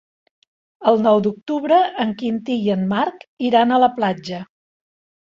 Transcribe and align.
El 0.91 0.95
nou 1.07 1.19
d'octubre 1.27 1.77
en 2.05 2.13
Quintí 2.21 2.55
i 2.69 2.71
en 2.77 2.87
Marc 2.95 3.21
iran 3.49 3.75
a 3.77 3.79
la 3.85 3.91
platja. 4.01 4.41